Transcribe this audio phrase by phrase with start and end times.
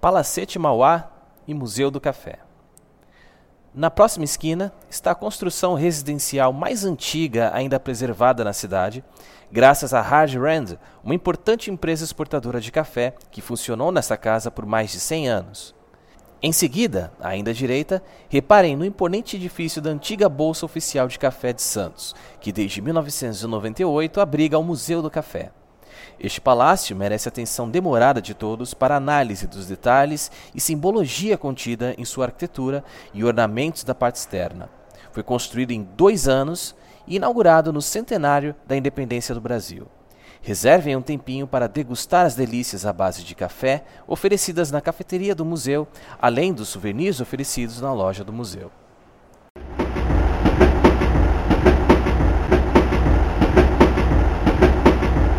[0.00, 1.10] Palacete Mauá
[1.46, 2.38] e Museu do Café.
[3.74, 9.04] Na próxima esquina está a construção residencial mais antiga ainda preservada na cidade,
[9.50, 14.64] graças à Hard Rand, uma importante empresa exportadora de café que funcionou nessa casa por
[14.64, 15.74] mais de 100 anos.
[16.40, 21.52] Em seguida, ainda à direita, reparem no imponente edifício da antiga Bolsa Oficial de Café
[21.52, 25.50] de Santos, que desde 1998 abriga o Museu do Café.
[26.18, 32.04] Este palácio merece atenção demorada de todos para análise dos detalhes e simbologia contida em
[32.04, 32.84] sua arquitetura
[33.14, 34.68] e ornamentos da parte externa.
[35.12, 36.74] Foi construído em dois anos
[37.06, 39.86] e inaugurado no centenário da independência do Brasil.
[40.40, 45.44] Reservem um tempinho para degustar as delícias à base de café oferecidas na cafeteria do
[45.44, 45.88] museu,
[46.20, 48.70] além dos souvenirs oferecidos na loja do museu.